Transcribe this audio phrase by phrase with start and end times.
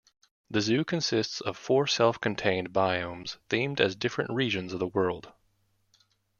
[0.49, 5.31] The zoo consists of four self-contained biomes themed as different regions of the world.